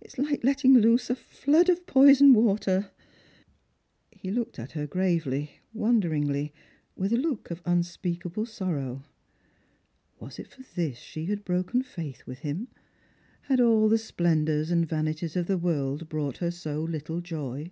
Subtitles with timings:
[0.00, 2.86] It is hke letting loose a flood of poisoned waters."
[4.10, 6.54] He looked at her gravely, wonderingly,
[6.96, 9.04] with a look of un speakable sorrow.
[10.18, 12.68] Was it for this she had broken faith with him?
[13.42, 17.70] Had all the splendours and vanities of the world brought her so little joy